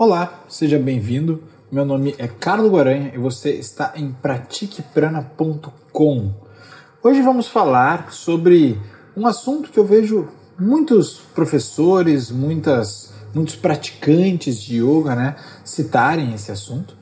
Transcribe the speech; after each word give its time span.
Olá, 0.00 0.44
seja 0.48 0.78
bem-vindo. 0.78 1.42
Meu 1.72 1.84
nome 1.84 2.14
é 2.18 2.28
Carlos 2.28 2.70
Guaranha 2.70 3.10
e 3.12 3.18
você 3.18 3.50
está 3.50 3.94
em 3.96 4.12
pratiqueprana.com. 4.12 6.34
Hoje 7.02 7.20
vamos 7.20 7.48
falar 7.48 8.12
sobre 8.12 8.80
um 9.16 9.26
assunto 9.26 9.72
que 9.72 9.80
eu 9.80 9.84
vejo 9.84 10.28
muitos 10.56 11.20
professores, 11.34 12.30
muitas, 12.30 13.12
muitos 13.34 13.56
praticantes 13.56 14.62
de 14.62 14.76
yoga 14.76 15.16
né, 15.16 15.34
citarem 15.64 16.32
esse 16.32 16.52
assunto, 16.52 16.96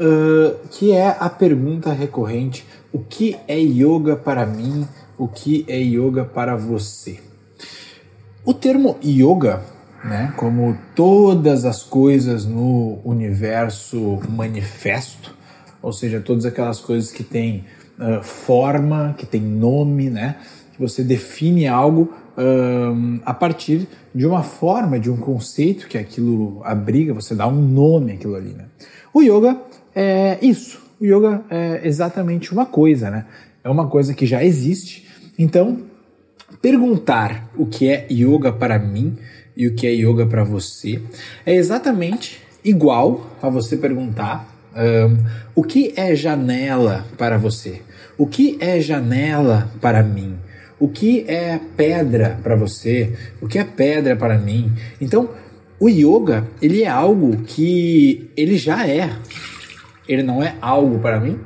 uh, 0.00 0.56
que 0.72 0.90
é 0.90 1.16
a 1.20 1.30
pergunta 1.30 1.92
recorrente: 1.92 2.66
o 2.92 2.98
que 2.98 3.38
é 3.46 3.60
yoga 3.60 4.16
para 4.16 4.44
mim? 4.44 4.88
O 5.16 5.28
que 5.28 5.64
é 5.68 5.78
yoga 5.78 6.24
para 6.24 6.56
você? 6.56 7.20
O 8.44 8.52
termo 8.52 8.98
yoga 9.04 9.62
né? 10.04 10.32
Como 10.36 10.76
todas 10.94 11.64
as 11.64 11.82
coisas 11.82 12.44
no 12.44 13.00
universo 13.04 14.20
manifesto, 14.28 15.34
ou 15.82 15.92
seja, 15.92 16.20
todas 16.20 16.44
aquelas 16.44 16.80
coisas 16.80 17.10
que 17.10 17.22
têm 17.22 17.64
uh, 17.98 18.22
forma, 18.22 19.14
que 19.16 19.26
têm 19.26 19.40
nome, 19.40 20.10
né? 20.10 20.36
Que 20.72 20.80
você 20.80 21.02
define 21.02 21.66
algo 21.66 22.12
uh, 22.36 23.20
a 23.24 23.34
partir 23.34 23.86
de 24.14 24.26
uma 24.26 24.42
forma, 24.42 24.98
de 24.98 25.10
um 25.10 25.16
conceito 25.16 25.86
que 25.88 25.96
aquilo 25.96 26.60
abriga, 26.64 27.14
você 27.14 27.34
dá 27.34 27.46
um 27.46 27.60
nome 27.60 28.12
àquilo 28.12 28.34
ali, 28.34 28.52
né? 28.52 28.64
O 29.12 29.22
yoga 29.22 29.60
é 29.94 30.38
isso. 30.42 30.80
O 31.00 31.04
yoga 31.04 31.42
é 31.50 31.80
exatamente 31.84 32.52
uma 32.52 32.66
coisa, 32.66 33.10
né? 33.10 33.26
É 33.62 33.68
uma 33.68 33.88
coisa 33.88 34.14
que 34.14 34.26
já 34.26 34.44
existe. 34.44 35.06
Então, 35.38 35.89
perguntar 36.60 37.50
o 37.56 37.66
que 37.66 37.88
é 37.88 38.06
yoga 38.10 38.52
para 38.52 38.78
mim 38.78 39.16
e 39.56 39.66
o 39.66 39.74
que 39.74 39.86
é 39.86 39.92
yoga 39.92 40.26
para 40.26 40.44
você 40.44 41.00
é 41.44 41.54
exatamente 41.54 42.40
igual 42.64 43.26
a 43.40 43.48
você 43.48 43.76
perguntar 43.76 44.48
um, 44.74 45.16
o 45.54 45.64
que 45.64 45.92
é 45.96 46.14
janela 46.14 47.06
para 47.18 47.38
você, 47.38 47.82
o 48.16 48.26
que 48.26 48.56
é 48.60 48.80
janela 48.80 49.70
para 49.80 50.02
mim, 50.02 50.36
o 50.78 50.88
que 50.88 51.24
é 51.26 51.58
pedra 51.76 52.38
para 52.42 52.54
você, 52.54 53.12
o 53.40 53.48
que 53.48 53.58
é 53.58 53.64
pedra 53.64 54.14
para 54.14 54.38
mim. 54.38 54.72
Então, 55.00 55.30
o 55.78 55.88
yoga 55.88 56.46
ele 56.60 56.82
é 56.82 56.88
algo 56.88 57.38
que 57.38 58.30
ele 58.36 58.56
já 58.56 58.86
é, 58.86 59.10
ele 60.06 60.22
não 60.22 60.42
é 60.42 60.54
algo 60.60 60.98
para 60.98 61.18
mim 61.18 61.38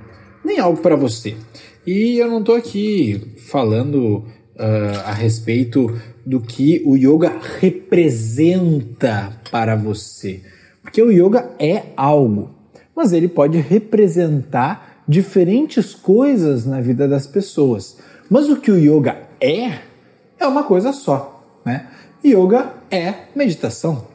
nem 0.45 0.59
algo 0.59 0.81
para 0.83 0.95
você. 0.95 1.35
E 1.87 2.19
eu 2.19 2.29
não 2.29 2.41
estou 2.41 2.55
aqui 2.55 3.35
falando 3.39 4.27
uh, 4.57 5.01
a 5.05 5.13
respeito 5.13 6.01
do 6.25 6.41
que 6.41 6.83
o 6.85 6.97
yoga 6.97 7.39
representa 7.61 9.33
para 9.51 9.77
você. 9.77 10.41
Porque 10.83 11.03
o 11.03 11.11
yoga 11.11 11.51
é 11.59 11.85
algo, 11.97 12.51
mas 12.95 13.13
ele 13.13 13.29
pode 13.29 13.59
representar 13.59 15.03
diferentes 15.07 15.95
coisas 15.95 16.65
na 16.65 16.81
vida 16.81 17.07
das 17.07 17.27
pessoas. 17.27 17.99
Mas 18.31 18.49
o 18.49 18.57
que 18.57 18.71
o 18.71 18.79
yoga 18.79 19.19
é, 19.41 19.79
é 20.39 20.47
uma 20.47 20.65
coisa 20.65 20.93
só. 20.93 21.43
Né? 21.65 21.87
Yoga 22.25 22.73
é 22.91 23.15
meditação. 23.35 24.07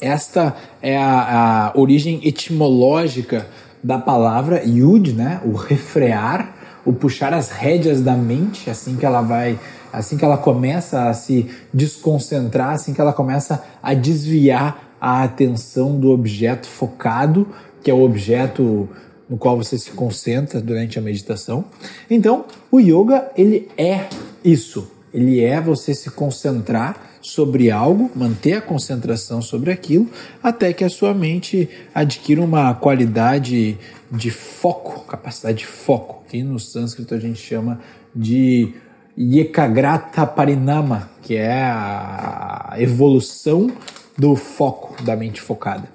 Esta 0.00 0.56
é 0.82 0.96
a, 0.96 1.68
a 1.68 1.78
origem 1.78 2.20
etimológica 2.26 3.46
da 3.82 3.98
palavra 3.98 4.62
yud, 4.64 5.12
né? 5.12 5.40
o 5.44 5.52
refrear, 5.52 6.53
o 6.84 6.92
puxar 6.92 7.32
as 7.32 7.48
rédeas 7.48 8.00
da 8.00 8.14
mente, 8.14 8.68
assim 8.68 8.96
que 8.96 9.06
ela 9.06 9.22
vai 9.22 9.58
assim 9.92 10.16
que 10.16 10.24
ela 10.24 10.36
começa 10.36 11.08
a 11.08 11.14
se 11.14 11.48
desconcentrar, 11.72 12.70
assim 12.70 12.92
que 12.92 13.00
ela 13.00 13.12
começa 13.12 13.62
a 13.80 13.94
desviar 13.94 14.96
a 15.00 15.22
atenção 15.22 15.98
do 15.98 16.10
objeto 16.10 16.66
focado, 16.66 17.46
que 17.80 17.90
é 17.90 17.94
o 17.94 18.02
objeto 18.02 18.88
no 19.28 19.38
qual 19.38 19.56
você 19.56 19.78
se 19.78 19.92
concentra 19.92 20.60
durante 20.60 20.98
a 20.98 21.02
meditação. 21.02 21.64
Então, 22.10 22.44
o 22.72 22.80
yoga, 22.80 23.30
ele 23.36 23.68
é 23.78 24.06
isso. 24.44 24.90
Ele 25.12 25.40
é 25.40 25.60
você 25.60 25.94
se 25.94 26.10
concentrar 26.10 26.96
sobre 27.24 27.70
algo, 27.70 28.10
manter 28.14 28.52
a 28.52 28.60
concentração 28.60 29.40
sobre 29.40 29.72
aquilo, 29.72 30.10
até 30.42 30.74
que 30.74 30.84
a 30.84 30.90
sua 30.90 31.14
mente 31.14 31.70
adquira 31.94 32.42
uma 32.42 32.74
qualidade 32.74 33.78
de 34.12 34.30
foco, 34.30 35.06
capacidade 35.06 35.58
de 35.58 35.66
foco, 35.66 36.22
que 36.28 36.42
no 36.42 36.60
sânscrito 36.60 37.14
a 37.14 37.18
gente 37.18 37.40
chama 37.40 37.80
de 38.14 38.74
Yekagrata 39.18 40.26
Parinama, 40.26 41.08
que 41.22 41.34
é 41.34 41.62
a 41.62 42.74
evolução 42.76 43.72
do 44.18 44.36
foco 44.36 45.02
da 45.02 45.16
mente 45.16 45.40
focada. 45.40 45.88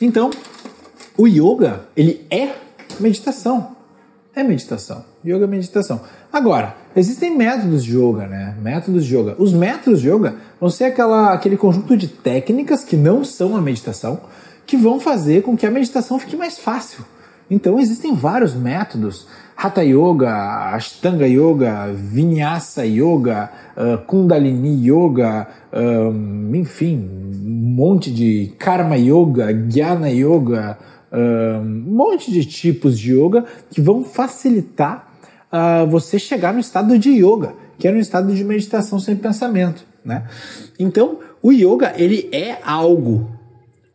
Então, 0.00 0.30
o 1.18 1.26
yoga, 1.26 1.80
ele 1.96 2.24
é 2.30 2.54
meditação. 3.00 3.74
É 4.36 4.44
meditação. 4.44 5.04
Yoga 5.30 5.44
é 5.44 5.48
meditação. 5.48 6.00
Agora, 6.32 6.74
existem 6.94 7.36
métodos 7.36 7.84
de 7.84 7.96
yoga, 7.96 8.26
né? 8.26 8.54
Métodos 8.60 9.04
de 9.04 9.16
yoga. 9.16 9.34
Os 9.38 9.52
métodos 9.52 10.00
de 10.00 10.08
yoga 10.08 10.36
vão 10.60 10.70
ser 10.70 10.84
aquela, 10.84 11.32
aquele 11.32 11.56
conjunto 11.56 11.96
de 11.96 12.08
técnicas 12.08 12.84
que 12.84 12.96
não 12.96 13.24
são 13.24 13.56
a 13.56 13.60
meditação, 13.60 14.20
que 14.66 14.76
vão 14.76 15.00
fazer 15.00 15.42
com 15.42 15.56
que 15.56 15.66
a 15.66 15.70
meditação 15.70 16.18
fique 16.18 16.36
mais 16.36 16.58
fácil. 16.58 17.04
Então, 17.50 17.78
existem 17.78 18.14
vários 18.14 18.54
métodos 18.54 19.26
Hatha 19.56 19.82
Yoga, 19.82 20.74
Ashtanga 20.74 21.26
Yoga, 21.26 21.92
Vinyasa 21.94 22.84
Yoga, 22.84 23.50
uh, 23.76 23.98
Kundalini 24.04 24.86
Yoga, 24.86 25.48
um, 25.72 26.54
enfim, 26.54 26.98
um 26.98 27.74
monte 27.74 28.12
de 28.12 28.52
Karma 28.58 28.96
Yoga, 28.96 29.52
Jnana 29.52 30.10
Yoga, 30.10 30.76
um 31.12 31.94
monte 31.94 32.30
de 32.30 32.44
tipos 32.44 32.98
de 32.98 33.14
yoga 33.14 33.44
que 33.70 33.80
vão 33.80 34.04
facilitar 34.04 35.15
uh, 35.52 35.86
você 35.86 36.18
chegar 36.18 36.52
no 36.52 36.60
estado 36.60 36.98
de 36.98 37.10
yoga, 37.10 37.54
que 37.78 37.86
é 37.88 37.92
no 37.92 37.98
estado 37.98 38.34
de 38.34 38.44
meditação 38.44 38.98
sem 38.98 39.16
pensamento, 39.16 39.84
né? 40.04 40.24
Então, 40.78 41.18
o 41.42 41.52
yoga 41.52 41.92
ele 41.96 42.28
é 42.32 42.58
algo 42.64 43.36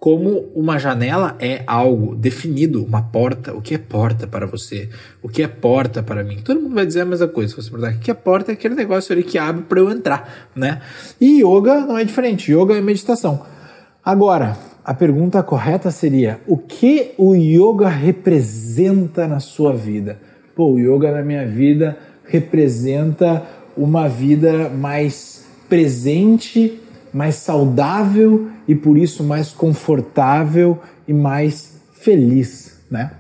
como 0.02 0.50
uma 0.56 0.80
janela 0.80 1.36
é 1.40 1.62
algo 1.68 2.16
definido, 2.16 2.84
uma 2.84 3.04
porta. 3.04 3.54
O 3.54 3.62
que 3.62 3.76
é 3.76 3.78
porta 3.78 4.26
para 4.26 4.48
você? 4.48 4.90
O 5.22 5.30
que 5.30 5.44
é 5.44 5.48
porta 5.48 6.02
para 6.02 6.24
mim? 6.24 6.40
Todo 6.44 6.60
mundo 6.60 6.74
vai 6.74 6.88
dizer 6.88 7.02
a 7.02 7.06
mesma 7.06 7.28
coisa. 7.28 7.50
Se 7.50 7.62
você 7.62 7.70
perguntar 7.70 7.94
o 7.94 8.00
que 8.00 8.10
é 8.10 8.14
porta, 8.16 8.52
é 8.52 8.54
aquele 8.54 8.74
negócio 8.74 9.14
ali 9.14 9.22
que 9.22 9.38
abre 9.38 9.62
para 9.62 9.80
eu 9.80 9.92
entrar, 9.92 10.50
né? 10.56 10.82
E 11.22 11.44
yoga 11.44 11.82
não 11.82 12.00
é 12.00 12.04
diferente. 12.04 12.52
Yoga 12.52 12.76
é 12.76 12.82
meditação. 12.82 13.46
Agora, 14.04 14.58
a 14.84 14.92
pergunta 14.92 15.44
correta 15.44 15.92
seria: 15.92 16.42
o 16.48 16.58
que 16.58 17.12
o 17.16 17.36
yoga 17.36 17.88
representa 17.88 19.28
na 19.28 19.40
sua 19.40 19.72
vida? 19.72 20.20
Pô, 20.56 20.74
o 20.74 20.80
yoga 20.80 21.12
na 21.12 21.22
minha 21.22 21.46
vida 21.48 21.98
representa 22.26 23.44
uma 23.76 24.08
vida 24.08 24.70
mais 24.70 25.46
presente 25.68 26.82
mais 27.14 27.36
saudável 27.36 28.50
e 28.68 28.76
por 28.76 28.98
isso 28.98 29.24
mais 29.24 29.50
confortável 29.52 30.80
e 31.08 31.14
mais 31.14 31.82
feliz, 31.94 32.80
né? 32.90 33.12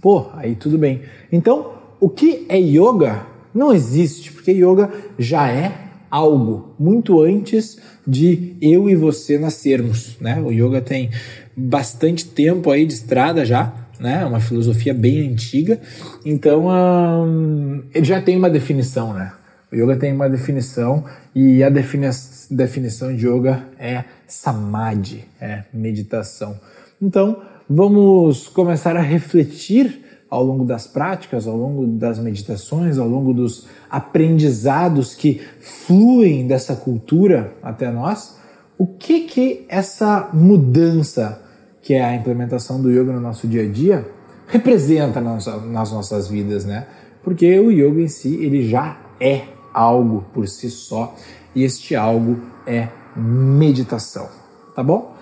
Pô, 0.00 0.26
aí 0.34 0.54
tudo 0.54 0.78
bem. 0.78 1.02
Então, 1.32 1.72
o 2.00 2.08
que 2.08 2.46
é 2.48 2.58
yoga 2.58 3.26
não 3.52 3.72
existe, 3.72 4.32
porque 4.32 4.52
yoga 4.52 4.90
já 5.18 5.50
é 5.50 5.88
algo 6.10 6.74
muito 6.78 7.20
antes 7.20 7.78
de 8.06 8.56
eu 8.62 8.88
e 8.88 8.94
você 8.94 9.38
nascermos, 9.38 10.16
né? 10.20 10.40
O 10.40 10.52
yoga 10.52 10.80
tem 10.80 11.10
bastante 11.56 12.24
tempo 12.24 12.70
aí 12.70 12.86
de 12.86 12.94
estrada 12.94 13.44
já, 13.44 13.74
né? 13.98 14.24
Uma 14.24 14.40
filosofia 14.40 14.94
bem 14.94 15.30
antiga, 15.30 15.80
então 16.24 16.66
hum, 16.68 17.82
ele 17.94 18.04
já 18.04 18.20
tem 18.20 18.36
uma 18.36 18.50
definição, 18.50 19.12
né? 19.12 19.32
O 19.70 19.76
yoga 19.76 19.96
tem 19.96 20.12
uma 20.12 20.30
definição 20.30 21.04
e 21.34 21.62
a 21.62 21.68
defini 21.68 22.08
definição 22.50 23.14
de 23.14 23.26
yoga 23.28 23.64
é 23.78 24.04
samadhi, 24.26 25.24
é 25.38 25.64
meditação. 25.72 26.58
Então, 27.00 27.42
vamos 27.68 28.48
começar 28.48 28.96
a 28.96 29.02
refletir 29.02 30.04
ao 30.30 30.42
longo 30.42 30.64
das 30.64 30.86
práticas, 30.86 31.46
ao 31.46 31.56
longo 31.56 31.86
das 31.86 32.18
meditações, 32.18 32.98
ao 32.98 33.08
longo 33.08 33.32
dos 33.32 33.66
aprendizados 33.90 35.14
que 35.14 35.40
fluem 35.60 36.46
dessa 36.46 36.74
cultura 36.76 37.52
até 37.62 37.90
nós, 37.90 38.38
o 38.76 38.86
que 38.86 39.22
que 39.22 39.66
essa 39.68 40.30
mudança, 40.32 41.42
que 41.88 41.94
é 41.94 42.04
a 42.04 42.14
implementação 42.14 42.82
do 42.82 42.90
yoga 42.90 43.14
no 43.14 43.20
nosso 43.20 43.48
dia 43.48 43.62
a 43.62 43.66
dia, 43.66 44.06
representa 44.46 45.22
nas, 45.22 45.46
nas 45.46 45.90
nossas 45.90 46.28
vidas, 46.28 46.66
né? 46.66 46.86
Porque 47.24 47.58
o 47.58 47.70
yoga 47.70 48.02
em 48.02 48.08
si, 48.08 48.34
ele 48.44 48.68
já 48.68 49.00
é 49.18 49.44
algo 49.72 50.26
por 50.34 50.46
si 50.46 50.68
só, 50.68 51.16
e 51.54 51.64
este 51.64 51.96
algo 51.96 52.38
é 52.66 52.88
meditação, 53.16 54.28
tá 54.74 54.82
bom? 54.82 55.16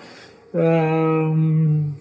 Hum, 0.53 1.93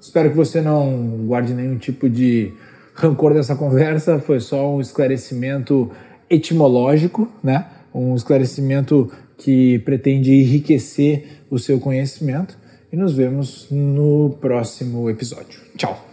espero 0.00 0.30
que 0.30 0.36
você 0.36 0.60
não 0.60 1.24
guarde 1.26 1.52
nenhum 1.52 1.76
tipo 1.76 2.08
de 2.08 2.52
rancor 2.94 3.34
dessa 3.34 3.56
conversa, 3.56 4.20
foi 4.20 4.38
só 4.38 4.72
um 4.72 4.80
esclarecimento 4.80 5.90
etimológico, 6.30 7.26
né? 7.42 7.66
Um 7.92 8.14
esclarecimento 8.14 9.10
que 9.36 9.80
pretende 9.80 10.32
enriquecer 10.32 11.42
o 11.50 11.58
seu 11.58 11.80
conhecimento. 11.80 12.56
E 12.96 12.98
nos 12.98 13.14
vemos 13.14 13.66
no 13.70 14.38
próximo 14.40 15.10
episódio. 15.10 15.60
Tchau! 15.76 16.06